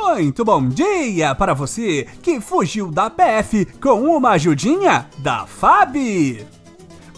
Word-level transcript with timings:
Muito 0.00 0.44
bom 0.44 0.68
dia 0.68 1.34
para 1.34 1.52
você 1.52 2.06
que 2.22 2.40
fugiu 2.40 2.90
da 2.90 3.10
PF 3.10 3.64
com 3.80 4.16
uma 4.16 4.30
ajudinha 4.30 5.06
da 5.18 5.44
FAB. 5.44 6.46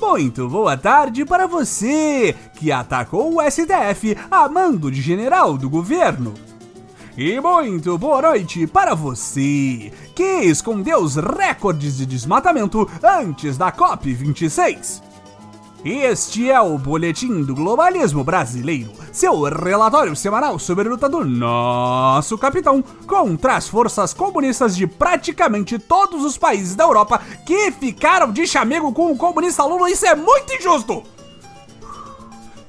Muito 0.01 0.49
boa 0.49 0.77
tarde 0.77 1.25
para 1.25 1.47
você 1.47 2.35
que 2.55 2.73
atacou 2.73 3.37
o 3.37 3.51
STF 3.51 4.17
a 4.31 4.49
mando 4.49 4.91
de 4.91 5.03
general 5.03 5.59
do 5.59 5.69
governo. 5.69 6.33
E 7.17 7.39
muito 7.39 7.99
boa 7.99 8.23
noite 8.23 8.67
para 8.67 8.95
você 8.95 9.93
que 10.17 10.41
escondeu 10.45 11.01
os 11.01 11.17
recordes 11.17 11.99
de 11.99 12.07
desmatamento 12.07 12.89
antes 13.03 13.59
da 13.59 13.71
COP26. 13.71 15.10
Este 15.83 16.51
é 16.51 16.61
o 16.61 16.77
Boletim 16.77 17.43
do 17.43 17.55
Globalismo 17.55 18.23
Brasileiro, 18.23 18.93
seu 19.11 19.45
relatório 19.45 20.15
semanal 20.15 20.59
sobre 20.59 20.87
a 20.87 20.91
luta 20.91 21.09
do 21.09 21.25
nosso 21.25 22.37
capitão 22.37 22.85
contra 23.07 23.57
as 23.57 23.67
forças 23.67 24.13
comunistas 24.13 24.77
de 24.77 24.87
praticamente 24.87 25.79
todos 25.79 26.23
os 26.23 26.37
países 26.37 26.75
da 26.75 26.85
Europa 26.85 27.23
que 27.47 27.73
ficaram 27.73 28.31
de 28.31 28.47
chamego 28.47 28.93
com 28.93 29.11
o 29.11 29.17
comunista 29.17 29.65
Lula. 29.65 29.91
Isso 29.91 30.05
é 30.05 30.15
muito 30.15 30.53
injusto! 30.53 31.03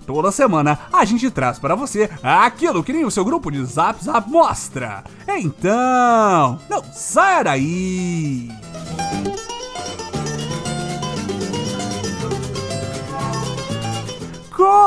Toda 0.07 0.31
semana 0.31 0.79
a 0.91 1.03
gente 1.03 1.29
traz 1.29 1.59
para 1.59 1.75
você 1.75 2.09
aquilo 2.23 2.81
que 2.81 2.93
nem 2.93 3.03
o 3.03 3.11
seu 3.11 3.25
grupo 3.25 3.51
de 3.51 3.63
Zap 3.65 4.01
Zap 4.01 4.29
mostra. 4.29 5.03
Então, 5.27 6.57
não 6.69 6.83
saia 6.93 7.43
daí! 7.43 8.60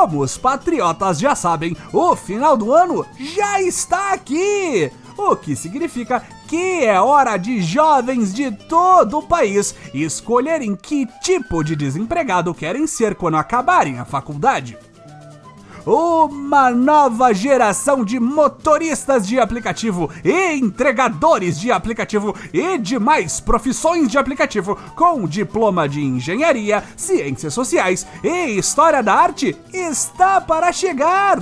Como 0.05 0.21
os 0.21 0.37
patriotas 0.37 1.17
já 1.17 1.33
sabem, 1.33 1.75
o 1.91 2.15
final 2.15 2.55
do 2.55 2.71
ano 2.71 3.03
já 3.17 3.59
está 3.59 4.13
aqui! 4.13 4.91
O 5.17 5.35
que 5.35 5.55
significa 5.55 6.21
que 6.47 6.85
é 6.85 7.01
hora 7.01 7.37
de 7.37 7.59
jovens 7.59 8.31
de 8.31 8.51
todo 8.51 9.17
o 9.17 9.23
país 9.23 9.73
escolherem 9.95 10.75
que 10.75 11.07
tipo 11.23 11.63
de 11.63 11.75
desempregado 11.75 12.53
querem 12.53 12.85
ser 12.85 13.15
quando 13.15 13.37
acabarem 13.37 13.97
a 13.97 14.05
faculdade. 14.05 14.77
Uma 15.85 16.71
nova 16.71 17.31
geração 17.31 18.03
de 18.03 18.19
motoristas 18.19 19.27
de 19.27 19.39
aplicativo 19.39 20.09
e 20.23 20.55
entregadores 20.55 21.59
de 21.59 21.71
aplicativo 21.71 22.35
e 22.51 22.79
demais 22.79 23.39
profissões 23.39 24.09
de 24.09 24.17
aplicativo 24.17 24.75
com 24.95 25.27
diploma 25.27 25.87
de 25.87 26.01
engenharia, 26.01 26.83
ciências 26.97 27.53
sociais 27.53 28.07
e 28.23 28.57
história 28.57 29.03
da 29.03 29.13
arte 29.13 29.55
está 29.71 30.41
para 30.41 30.71
chegar. 30.71 31.39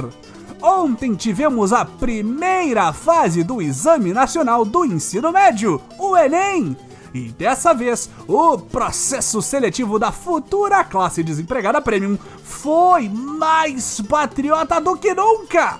Ontem 0.62 1.16
tivemos 1.16 1.72
a 1.72 1.86
primeira 1.86 2.92
fase 2.92 3.44
do 3.44 3.62
Exame 3.62 4.12
Nacional 4.12 4.66
do 4.66 4.84
Ensino 4.84 5.32
Médio, 5.32 5.82
o 5.98 6.18
Enem. 6.18 6.76
E 7.14 7.30
dessa 7.30 7.74
vez, 7.74 8.10
o 8.28 8.58
processo 8.58 9.42
seletivo 9.42 10.00
da 10.00 10.12
futura 10.12 10.84
classe 10.84 11.22
desempregada 11.22 11.80
premium 11.80 12.18
foi 12.44 13.08
mais 13.08 14.02
patriota 14.02 14.82
do 14.82 14.98
que 14.98 15.14
nunca! 15.14 15.80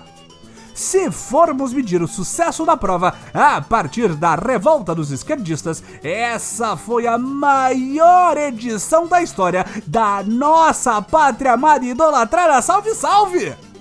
Se 0.74 1.08
formos 1.10 1.72
medir 1.72 2.02
o 2.02 2.08
sucesso 2.08 2.66
da 2.66 2.76
prova 2.76 3.14
a 3.32 3.60
partir 3.60 4.14
da 4.14 4.34
revolta 4.34 4.92
dos 4.92 5.12
esquerdistas, 5.12 5.82
essa 6.02 6.76
foi 6.76 7.06
a 7.06 7.16
maior 7.16 8.36
edição 8.36 9.06
da 9.06 9.22
história 9.22 9.64
da 9.86 10.24
nossa 10.24 11.00
pátria 11.00 11.52
amada 11.52 11.84
e 11.84 11.90
idolatrada. 11.90 12.60
Salve, 12.60 12.92
salve! 12.92 13.73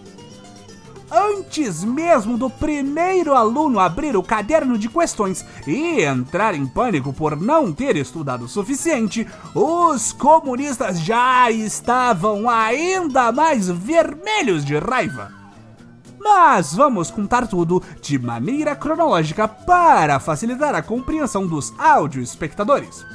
Antes 1.14 1.84
mesmo 1.84 2.38
do 2.38 2.50
primeiro 2.50 3.36
aluno 3.36 3.80
abrir 3.80 4.18
o 4.18 4.24
caderno 4.24 4.78
de 4.78 4.90
questões 4.90 5.46
e 5.68 6.02
entrar 6.02 6.56
em 6.56 6.66
pânico 6.66 7.14
por 7.14 7.40
não 7.40 7.72
ter 7.72 7.96
estudado 7.96 8.46
o 8.46 8.50
suficiente, 8.50 9.28
os 9.54 10.12
comunistas 10.12 11.00
já 11.00 11.52
estavam 11.52 12.50
ainda 12.50 13.32
mais 13.32 13.70
vermelhos 13.70 14.66
de 14.66 14.78
raiva. 14.78 15.32
Mas 16.20 16.74
vamos 16.74 17.12
contar 17.12 17.48
tudo 17.48 17.84
de 18.02 18.18
maneira 18.18 18.76
cronológica 18.76 19.48
para 19.48 20.20
facilitar 20.20 20.74
a 20.74 20.82
compreensão 20.82 21.46
dos 21.46 21.74
áudio 21.78 22.22
espectadores. 22.22 23.06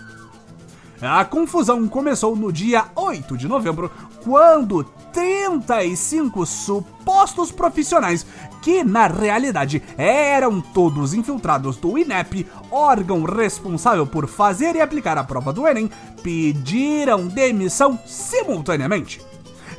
A 1.01 1.25
confusão 1.25 1.87
começou 1.87 2.35
no 2.35 2.53
dia 2.53 2.87
8 2.95 3.37
de 3.37 3.47
novembro, 3.47 3.91
quando 4.23 4.85
35 5.13 6.45
supostos 6.47 7.51
profissionais, 7.51 8.27
que 8.63 8.83
na 8.83 9.07
realidade 9.07 9.83
eram 9.97 10.61
todos 10.61 11.15
infiltrados 11.15 11.77
do 11.77 11.97
INEP, 11.99 12.47
órgão 12.71 13.25
responsável 13.25 14.07
por 14.07 14.27
fazer 14.27 14.77
e 14.77 14.81
aplicar 14.81 15.17
a 15.19 15.25
prova 15.25 15.53
do 15.53 15.67
Enem, 15.67 15.91
pediram 16.23 17.27
demissão 17.27 17.99
simultaneamente. 18.07 19.28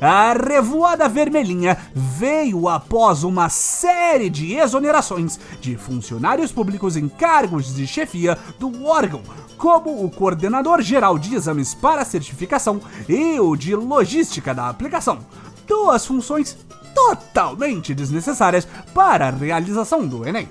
A 0.00 0.32
revoada 0.32 1.06
vermelhinha 1.10 1.76
veio 1.94 2.70
após 2.70 3.22
uma 3.22 3.50
série 3.50 4.30
de 4.30 4.54
exonerações 4.54 5.38
de 5.60 5.76
funcionários 5.76 6.50
públicos 6.50 6.96
em 6.96 7.06
cargos 7.06 7.74
de 7.74 7.86
chefia 7.86 8.38
do 8.58 8.86
órgão, 8.86 9.20
como 9.58 10.02
o 10.02 10.10
coordenador 10.10 10.80
geral 10.80 11.18
de 11.18 11.34
exames 11.34 11.74
para 11.74 12.02
certificação 12.02 12.80
e 13.06 13.38
o 13.38 13.54
de 13.54 13.74
logística 13.76 14.54
da 14.54 14.70
aplicação. 14.70 15.18
Duas 15.68 16.06
funções 16.06 16.56
totalmente 16.94 17.94
desnecessárias 17.94 18.66
para 18.94 19.28
a 19.28 19.30
realização 19.30 20.06
do 20.06 20.26
Enem. 20.26 20.48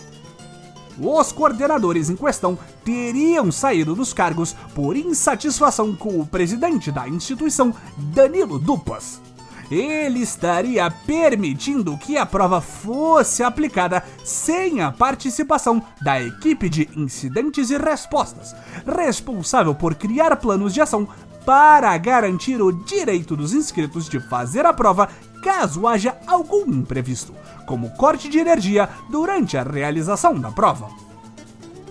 Os 1.01 1.31
coordenadores 1.31 2.07
em 2.09 2.15
questão 2.15 2.55
teriam 2.85 3.51
saído 3.51 3.95
dos 3.95 4.13
cargos 4.13 4.55
por 4.75 4.95
insatisfação 4.95 5.95
com 5.95 6.19
o 6.19 6.27
presidente 6.27 6.91
da 6.91 7.07
instituição, 7.07 7.73
Danilo 7.97 8.59
Dupas 8.59 9.19
ele 9.69 10.19
estaria 10.19 10.89
permitindo 10.89 11.97
que 11.97 12.17
a 12.17 12.25
prova 12.25 12.59
fosse 12.59 13.43
aplicada 13.43 14.03
sem 14.23 14.81
a 14.81 14.91
participação 14.91 15.81
da 16.01 16.21
equipe 16.21 16.67
de 16.69 16.89
incidentes 16.95 17.69
e 17.69 17.77
respostas, 17.77 18.55
responsável 18.85 19.75
por 19.75 19.95
criar 19.95 20.35
planos 20.37 20.73
de 20.73 20.81
ação 20.81 21.07
para 21.45 21.97
garantir 21.97 22.61
o 22.61 22.71
direito 22.71 23.35
dos 23.35 23.53
inscritos 23.53 24.09
de 24.09 24.19
fazer 24.19 24.65
a 24.65 24.73
prova 24.73 25.09
caso 25.41 25.87
haja 25.87 26.17
algum 26.27 26.65
imprevisto, 26.67 27.33
como 27.65 27.89
corte 27.91 28.27
de 28.27 28.39
energia 28.39 28.89
durante 29.09 29.57
a 29.57 29.63
realização 29.63 30.39
da 30.39 30.51
prova. 30.51 30.89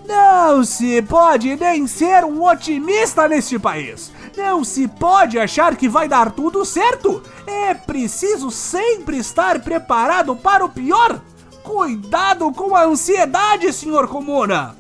Não 0.07 0.65
se 0.65 1.03
pode 1.03 1.55
nem 1.57 1.87
ser 1.87 2.25
um 2.25 2.43
otimista 2.43 3.29
neste 3.29 3.59
país. 3.59 4.11
Não 4.39 4.63
se 4.63 4.87
pode 4.87 5.37
achar 5.37 5.75
que 5.75 5.89
vai 5.89 6.07
dar 6.07 6.31
tudo 6.31 6.65
certo. 6.65 7.21
É 7.45 7.75
preciso 7.75 8.53
sempre 8.53 9.19
estar 9.19 9.59
preparado 9.59 10.37
para 10.37 10.65
o 10.65 10.69
pior. 10.69 11.21
Cuidado 11.65 12.53
com 12.53 12.77
a 12.77 12.85
ansiedade, 12.85 13.73
senhor 13.73 14.07
Comuna. 14.07 14.77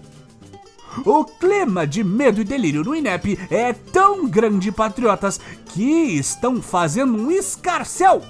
O 1.04 1.24
clima 1.24 1.84
de 1.84 2.04
medo 2.04 2.40
e 2.40 2.44
delírio 2.44 2.84
no 2.84 2.94
INEP 2.94 3.36
é 3.50 3.72
tão 3.72 4.28
grande, 4.28 4.70
patriotas, 4.70 5.40
que 5.66 6.16
estão 6.16 6.62
fazendo 6.62 7.18
um 7.18 7.28
escarcel 7.28 8.22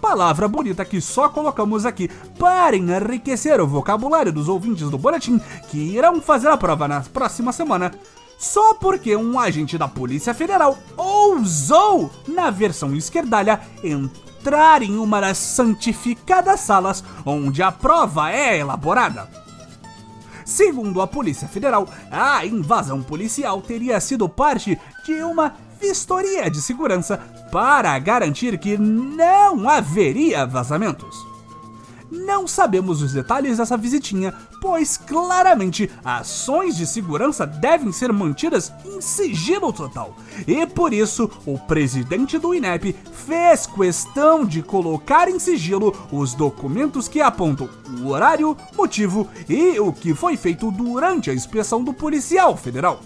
palavra 0.00 0.48
bonita 0.48 0.82
que 0.82 0.98
só 0.98 1.28
colocamos 1.28 1.84
aqui 1.84 2.08
para 2.38 2.74
enriquecer 2.74 3.60
o 3.60 3.66
vocabulário 3.66 4.32
dos 4.32 4.48
ouvintes 4.48 4.88
do 4.88 4.96
boletim 4.96 5.38
que 5.68 5.76
irão 5.76 6.22
fazer 6.22 6.48
a 6.48 6.56
prova 6.56 6.88
na 6.88 7.02
próxima 7.02 7.52
semana. 7.52 7.92
Só 8.40 8.72
porque 8.72 9.14
um 9.14 9.38
agente 9.38 9.76
da 9.76 9.86
Polícia 9.86 10.32
Federal 10.32 10.78
ousou, 10.96 12.10
na 12.26 12.48
versão 12.48 12.96
esquerdalha, 12.96 13.60
entrar 13.84 14.82
em 14.82 14.96
uma 14.96 15.20
das 15.20 15.36
santificadas 15.36 16.60
salas 16.60 17.04
onde 17.26 17.62
a 17.62 17.70
prova 17.70 18.32
é 18.32 18.56
elaborada. 18.56 19.28
Segundo 20.42 21.02
a 21.02 21.06
Polícia 21.06 21.46
Federal, 21.46 21.86
a 22.10 22.46
invasão 22.46 23.02
policial 23.02 23.60
teria 23.60 24.00
sido 24.00 24.26
parte 24.26 24.80
de 25.04 25.22
uma 25.22 25.54
vistoria 25.78 26.50
de 26.50 26.62
segurança 26.62 27.18
para 27.52 27.98
garantir 27.98 28.58
que 28.58 28.78
não 28.78 29.68
haveria 29.68 30.46
vazamentos. 30.46 31.29
Não 32.10 32.48
sabemos 32.48 33.00
os 33.02 33.12
detalhes 33.12 33.58
dessa 33.58 33.76
visitinha, 33.76 34.34
pois 34.60 34.96
claramente 34.96 35.88
ações 36.04 36.76
de 36.76 36.84
segurança 36.84 37.46
devem 37.46 37.92
ser 37.92 38.12
mantidas 38.12 38.72
em 38.84 39.00
sigilo 39.00 39.72
total. 39.72 40.16
E 40.46 40.66
por 40.66 40.92
isso, 40.92 41.30
o 41.46 41.56
presidente 41.56 42.36
do 42.36 42.52
INEP 42.52 42.96
fez 43.12 43.66
questão 43.66 44.44
de 44.44 44.60
colocar 44.60 45.28
em 45.28 45.38
sigilo 45.38 45.96
os 46.10 46.34
documentos 46.34 47.06
que 47.06 47.20
apontam 47.20 47.68
o 48.00 48.08
horário, 48.08 48.56
motivo 48.76 49.28
e 49.48 49.78
o 49.78 49.92
que 49.92 50.12
foi 50.12 50.36
feito 50.36 50.70
durante 50.72 51.30
a 51.30 51.34
inspeção 51.34 51.84
do 51.84 51.92
policial 51.92 52.56
federal. 52.56 53.00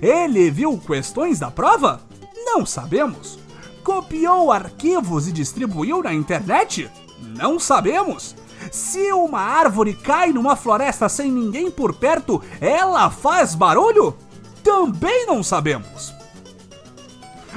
Ele 0.00 0.50
viu 0.50 0.78
questões 0.78 1.40
da 1.40 1.50
prova? 1.50 2.00
Não 2.44 2.64
sabemos. 2.64 3.38
Copiou 3.82 4.52
arquivos 4.52 5.26
e 5.26 5.32
distribuiu 5.32 6.02
na 6.02 6.14
internet? 6.14 6.90
Não 7.18 7.58
sabemos. 7.58 8.34
Se 8.70 9.12
uma 9.12 9.40
árvore 9.40 9.94
cai 9.94 10.32
numa 10.32 10.56
floresta 10.56 11.08
sem 11.08 11.30
ninguém 11.30 11.70
por 11.70 11.94
perto, 11.94 12.42
ela 12.60 13.10
faz 13.10 13.54
barulho? 13.54 14.16
Também 14.62 15.26
não 15.26 15.42
sabemos. 15.42 16.14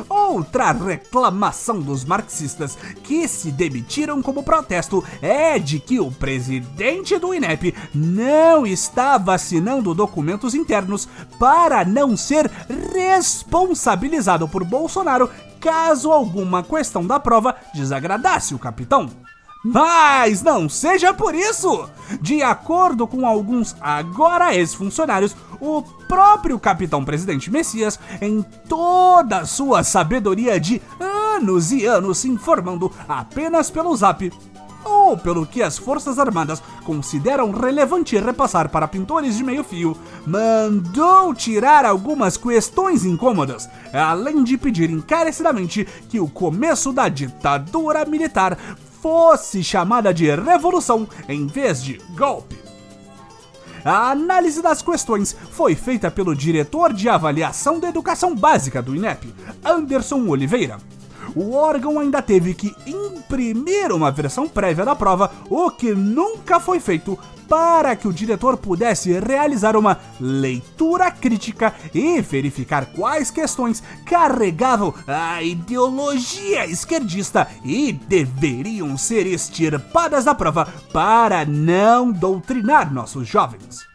Outra 0.08 0.72
reclamação 0.72 1.80
dos 1.80 2.06
marxistas 2.06 2.78
que 3.04 3.28
se 3.28 3.52
demitiram 3.52 4.22
como 4.22 4.44
protesto 4.44 5.04
é 5.22 5.58
de 5.58 5.80
que 5.80 6.00
o 6.00 6.12
presidente 6.12 7.18
do 7.18 7.34
INEP 7.34 7.74
não 7.94 8.66
estava 8.66 9.34
assinando 9.34 9.96
documentos 9.96 10.54
internos 10.54 11.08
para 11.40 11.84
não 11.84 12.16
ser 12.16 12.50
responsabilizado 12.94 14.48
por 14.48 14.64
Bolsonaro 14.64 15.30
caso 15.60 16.12
alguma 16.12 16.62
questão 16.62 17.06
da 17.06 17.20
prova 17.20 17.56
desagradasse 17.74 18.54
o 18.54 18.60
capitão. 18.60 19.10
Mas 19.70 20.42
não 20.42 20.70
seja 20.70 21.14
por 21.14 21.36
isso! 21.36 21.90
De 22.22 22.42
acordo 22.42 23.06
com 23.06 23.28
alguns 23.28 23.76
agora 23.82 24.56
ex-funcionários, 24.56 25.36
o 25.60 25.82
próprio 26.08 26.58
capitão 26.58 27.04
presidente 27.04 27.52
Messias, 27.52 28.00
em 28.22 28.42
toda 28.70 29.46
sua 29.46 29.84
sabedoria 29.84 30.58
de 30.58 30.82
anos 31.00 31.74
e 31.74 31.86
anos 31.86 32.20
se 32.20 32.30
informando 32.30 32.90
apenas 33.10 33.70
pelo 33.70 33.94
zap, 33.94 34.32
ou 34.86 35.18
pelo 35.18 35.46
que 35.46 35.62
as 35.62 35.78
Forças 35.78 36.18
Armadas 36.18 36.64
consideram 36.86 37.52
relevante 37.52 38.18
repassar 38.18 38.70
para 38.70 38.88
pintores 38.88 39.36
de 39.36 39.44
meio 39.44 39.66
fio, 39.66 39.98
mandou 40.26 41.34
tirar 41.34 41.84
algumas 41.84 42.38
questões 42.38 43.04
incômodas, 43.04 43.70
além 43.92 44.46
de 44.46 44.58
pedir 44.58 44.90
encarecidamente 44.90 45.86
que 46.08 46.22
o 46.22 46.28
começo 46.30 46.94
da 46.94 47.10
ditadura 47.10 48.06
militar 48.06 48.58
fosse 49.02 49.64
chamada 49.64 50.14
de 50.14 50.30
revolução 50.30 51.08
em 51.28 51.48
vez 51.48 51.84
de 51.84 52.02
golpe. 52.16 52.58
A 53.86 54.12
análise 54.12 54.62
das 54.62 54.82
questões 54.82 55.36
foi 55.52 55.76
feita 55.76 56.12
pelo 56.12 56.36
diretor 56.36 56.92
de 56.92 57.08
avaliação 57.08 57.80
da 57.80 57.88
educação 57.88 58.36
básica 58.36 58.82
do 58.82 58.96
INEP, 58.96 59.34
Anderson 59.64 60.28
Oliveira. 60.28 60.78
O 61.38 61.54
órgão 61.54 62.00
ainda 62.00 62.20
teve 62.20 62.56
que 62.56 62.76
imprimir 62.88 63.92
uma 63.92 64.10
versão 64.10 64.50
prévia 64.50 64.84
da 64.84 64.96
prova, 64.96 65.32
o 65.52 65.70
que 65.70 65.94
nunca 65.94 66.60
foi 66.60 66.80
feito 66.80 67.16
para 67.48 67.96
que 67.96 68.08
o 68.08 68.12
diretor 68.12 68.58
pudesse 68.58 69.20
realizar 69.20 69.78
uma 69.78 70.00
leitura 70.20 71.12
crítica 71.12 71.76
e 71.94 72.20
verificar 72.22 72.88
quais 72.88 73.30
questões 73.30 73.84
carregavam 74.04 74.92
a 75.06 75.44
ideologia 75.44 76.66
esquerdista 76.66 77.48
e 77.64 77.94
deveriam 77.94 78.98
ser 78.98 79.28
extirpadas 79.28 80.26
da 80.26 80.34
prova 80.34 80.68
para 80.92 81.46
não 81.46 82.12
doutrinar 82.12 82.92
nossos 82.92 83.28
jovens. 83.28 83.86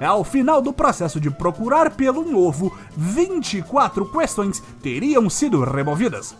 Ao 0.00 0.24
final 0.24 0.62
do 0.62 0.72
processo 0.72 1.20
de 1.20 1.30
procurar 1.30 1.90
pelo 1.90 2.24
novo, 2.24 2.74
24 2.96 4.10
questões 4.10 4.62
teriam 4.82 5.28
sido 5.28 5.62
removidas. 5.62 6.34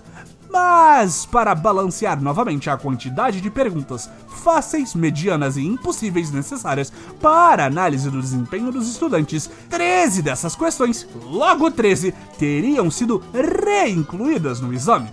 Mas, 0.55 1.27
para 1.27 1.53
balancear 1.53 2.23
novamente 2.23 2.71
a 2.71 2.77
quantidade 2.77 3.41
de 3.41 3.51
perguntas 3.51 4.09
fáceis, 4.29 4.95
medianas 4.95 5.57
e 5.57 5.63
impossíveis 5.63 6.31
necessárias 6.31 6.93
para 7.21 7.67
análise 7.67 8.09
do 8.09 8.23
desempenho 8.23 8.71
dos 8.71 8.89
estudantes, 8.89 9.51
13 9.69 10.23
dessas 10.23 10.55
questões, 10.55 11.09
logo 11.25 11.73
13, 11.73 12.15
teriam 12.39 12.89
sido 12.89 13.21
reincluídas 13.35 14.61
no 14.61 14.73
exame. 14.73 15.09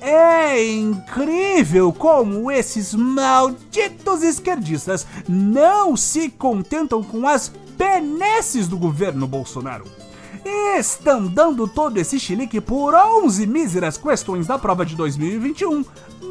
É 0.00 0.66
incrível 0.66 1.92
como 1.92 2.50
esses 2.50 2.94
malditos 2.94 4.22
esquerdistas 4.22 5.06
não 5.28 5.94
se 5.94 6.30
contentam 6.30 7.02
com 7.02 7.28
as 7.28 7.52
benesses 7.76 8.66
do 8.66 8.78
governo 8.78 9.26
Bolsonaro 9.26 10.07
estão 10.44 11.26
dando 11.26 11.66
todo 11.66 11.98
esse 11.98 12.18
chilique 12.18 12.60
por 12.60 12.94
11 12.94 13.46
míseras 13.46 13.96
questões 13.96 14.46
da 14.46 14.58
prova 14.58 14.84
de 14.84 14.94
2021, 14.94 15.84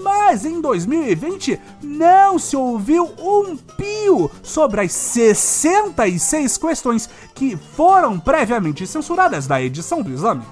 mas 0.04 0.45
em 0.45 0.62
2020 0.62 1.59
não 1.81 2.39
se 2.39 2.56
ouviu 2.56 3.12
um 3.19 3.56
pio 3.56 4.30
sobre 4.44 4.81
as 4.81 4.92
66 4.92 6.57
questões 6.57 7.09
que 7.33 7.57
foram 7.75 8.19
previamente 8.19 8.86
censuradas 8.88 9.48
da 9.48 9.62
edição 9.62 10.01
do 10.01 10.12
exame. 10.12 10.44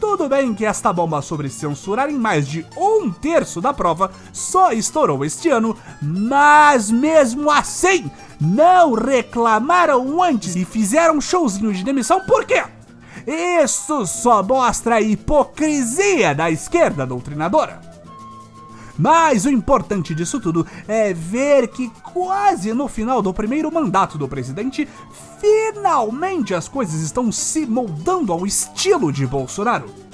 Tudo 0.00 0.28
bem 0.28 0.54
que 0.54 0.64
esta 0.64 0.92
bomba 0.92 1.20
sobre 1.20 1.48
censurar 1.48 2.08
em 2.08 2.16
mais 2.16 2.46
de 2.46 2.64
um 2.76 3.10
terço 3.10 3.60
da 3.60 3.74
prova 3.74 4.12
só 4.32 4.72
estourou 4.72 5.24
este 5.24 5.48
ano, 5.48 5.76
mas 6.00 6.88
mesmo 6.88 7.50
assim 7.50 8.08
não 8.40 8.92
reclamaram 8.92 10.22
antes 10.22 10.54
e 10.56 10.64
fizeram 10.64 11.16
um 11.16 11.20
showzinho 11.20 11.72
de 11.72 11.84
demissão 11.84 12.20
por 12.20 12.44
quê? 12.44 12.62
Isso 13.26 14.06
só 14.06 14.42
mostra 14.42 14.96
a 14.96 15.00
hipocrisia 15.00 16.34
da 16.34 16.50
esquerda 16.50 17.06
doutrinadora. 17.06 17.80
Mas 18.98 19.44
o 19.44 19.50
importante 19.50 20.14
disso 20.14 20.40
tudo 20.40 20.66
é 20.88 21.12
ver 21.14 21.68
que 21.68 21.88
quase 22.02 22.72
no 22.72 22.88
final 22.88 23.22
do 23.22 23.32
primeiro 23.32 23.72
mandato 23.72 24.18
do 24.18 24.26
presidente, 24.26 24.88
finalmente 25.40 26.52
as 26.52 26.68
coisas 26.68 27.00
estão 27.00 27.30
se 27.30 27.64
moldando 27.64 28.32
ao 28.32 28.44
estilo 28.44 29.12
de 29.12 29.24
Bolsonaro. 29.24 30.07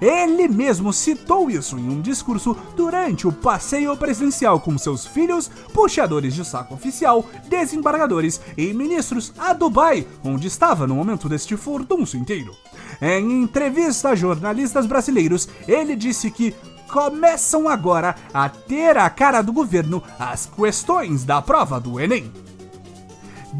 Ele 0.00 0.48
mesmo 0.48 0.92
citou 0.92 1.50
isso 1.50 1.78
em 1.78 1.88
um 1.88 2.00
discurso 2.00 2.56
durante 2.76 3.26
o 3.26 3.32
passeio 3.32 3.96
presidencial 3.96 4.60
com 4.60 4.76
seus 4.78 5.06
filhos, 5.06 5.50
puxadores 5.72 6.34
de 6.34 6.44
saco 6.44 6.74
oficial, 6.74 7.24
desembargadores 7.48 8.40
e 8.56 8.72
ministros 8.72 9.32
a 9.38 9.52
Dubai, 9.52 10.06
onde 10.24 10.46
estava 10.46 10.86
no 10.86 10.94
momento 10.94 11.28
deste 11.28 11.56
furdunço 11.56 12.16
inteiro. 12.16 12.54
Em 13.00 13.42
entrevista 13.42 14.10
a 14.10 14.14
jornalistas 14.14 14.86
brasileiros, 14.86 15.48
ele 15.66 15.94
disse 15.94 16.30
que 16.30 16.54
começam 16.88 17.68
agora 17.68 18.14
a 18.32 18.48
ter 18.48 18.96
a 18.96 19.08
cara 19.10 19.42
do 19.42 19.52
governo 19.52 20.02
as 20.18 20.46
questões 20.46 21.24
da 21.24 21.40
prova 21.42 21.78
do 21.78 22.00
Enem. 22.00 22.32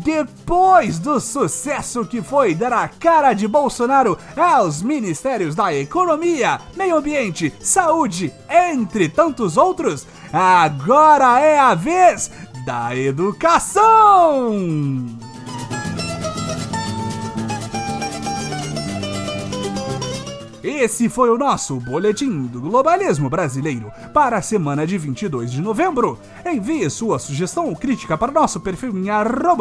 Depois 0.05 0.99
do 0.99 1.19
sucesso 1.21 2.05
que 2.05 2.23
foi 2.23 2.55
dar 2.55 2.73
a 2.73 2.87
cara 2.89 3.33
de 3.33 3.49
Bolsonaro 3.49 4.17
aos 4.37 4.81
ministérios 4.81 5.55
da 5.55 5.75
Economia, 5.75 6.61
Meio 6.77 6.97
Ambiente, 6.97 7.53
Saúde, 7.61 8.33
entre 8.49 9.09
tantos 9.09 9.57
outros, 9.57 10.07
agora 10.33 11.41
é 11.41 11.59
a 11.59 11.75
vez 11.75 12.31
da 12.65 12.95
educação! 12.95 14.55
Esse 20.63 21.09
foi 21.09 21.31
o 21.31 21.39
nosso 21.39 21.77
Boletim 21.77 22.47
do 22.47 22.61
Globalismo 22.61 23.31
Brasileiro 23.31 23.93
para 24.13 24.39
a 24.39 24.43
semana 24.43 24.85
de 24.85 24.99
22 24.99 25.53
de 25.53 25.61
novembro. 25.61 26.19
Envie 26.45 26.91
sua 26.91 27.21
sugestão 27.21 27.69
ou 27.69 27.77
crítica 27.77 28.19
para 28.19 28.33
nosso 28.33 28.59
perfil 28.59 28.91
em 28.91 29.07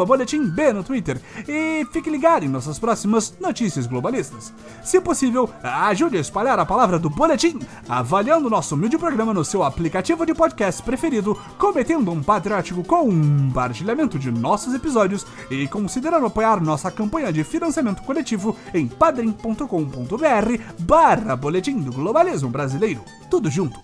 boletimb 0.04 0.72
no 0.72 0.82
Twitter 0.82 1.20
e 1.46 1.86
fique 1.92 2.10
ligado 2.10 2.44
em 2.44 2.48
nossas 2.48 2.80
próximas 2.80 3.32
notícias 3.38 3.86
globalistas. 3.86 4.52
Se 4.82 5.00
possível, 5.00 5.48
ajude 5.62 6.16
a 6.16 6.20
espalhar 6.20 6.58
a 6.58 6.66
palavra 6.66 6.98
do 6.98 7.08
Boletim, 7.08 7.60
avaliando 7.88 8.50
nosso 8.50 8.74
humilde 8.74 8.98
programa 8.98 9.32
no 9.32 9.44
seu 9.44 9.62
aplicativo 9.62 10.26
de 10.26 10.34
podcast 10.34 10.82
preferido, 10.82 11.38
cometendo 11.58 12.10
um 12.10 12.24
patriótico 12.24 12.82
compartilhamento 12.82 14.18
de 14.18 14.32
nossos 14.32 14.74
episódios 14.74 15.24
e 15.48 15.68
considerando 15.68 16.26
apoiar 16.26 16.60
nossa 16.60 16.90
campanha 16.90 17.32
de 17.32 17.44
financiamento 17.44 18.02
coletivo 18.02 18.56
em 18.74 18.88
padrim.com.br 18.88 20.88
barra 20.98 21.36
Boletim 21.36 21.78
do 21.78 21.92
Globalismo 21.92 22.50
Brasileiro. 22.50 23.04
Tudo 23.30 23.48
junto. 23.48 23.80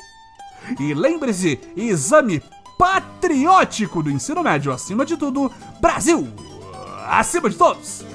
E 0.80 0.92
lembre-se, 0.92 1.60
exame 1.76 2.42
patriótico 2.76 4.02
do 4.02 4.10
ensino 4.10 4.42
médio 4.42 4.72
acima 4.72 5.06
de 5.06 5.16
tudo, 5.16 5.48
Brasil 5.80 6.26
acima 7.06 7.48
de 7.48 7.56
todos! 7.56 8.13